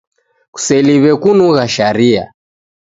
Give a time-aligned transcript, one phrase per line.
[0.53, 2.23] Kuseliwe kunugha sharia